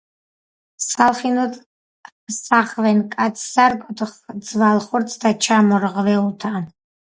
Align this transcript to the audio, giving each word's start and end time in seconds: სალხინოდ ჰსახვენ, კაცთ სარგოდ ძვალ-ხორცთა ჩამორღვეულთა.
სალხინოდ 0.89 1.53
ჰსახვენ, 2.31 2.99
კაცთ 3.13 3.43
სარგოდ 3.53 3.99
ძვალ-ხორცთა 4.49 5.29
ჩამორღვეულთა. 5.45 6.53